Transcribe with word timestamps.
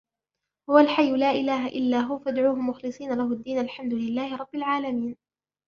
هُوَ 0.69 0.77
الْحَيُّ 0.77 1.17
لَا 1.17 1.31
إِلَهَ 1.31 1.67
إِلَّا 1.67 1.99
هُوَ 1.99 2.19
فَادْعُوهُ 2.19 2.55
مُخْلِصِينَ 2.55 3.13
لَهُ 3.13 3.31
الدِّينَ 3.33 3.59
الْحَمْدُ 3.59 3.93
لِلَّهِ 3.93 4.35
رَبِّ 4.35 4.55
الْعَالَمِينَ 4.55 5.15